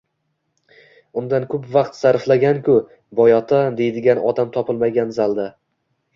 undan 1.21 1.45
ko‘p 1.51 1.67
vaqt 1.75 1.99
sarflaganku 1.99 2.79
boyota 3.21 3.61
deydigan 3.83 4.25
odam 4.33 4.53
topilmagan 4.59 5.15
zalda. 5.21 5.49